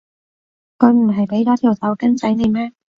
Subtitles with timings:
[0.79, 2.71] 佢唔係畀咗條手巾仔你咩？